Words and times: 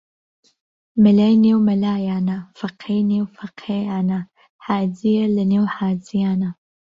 مەلای 1.03 1.35
نێو 1.45 1.59
مەلایانە 1.67 2.37
فەقێی 2.59 3.01
نێو 3.11 3.25
فەقێیانە 3.37 4.19
حاجیە 4.65 5.25
لە 5.35 5.43
نێو 5.51 5.65
حاجیانە 5.77 6.49